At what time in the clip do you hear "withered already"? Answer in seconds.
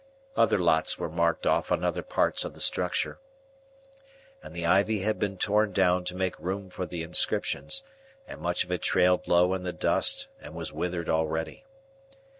10.73-11.65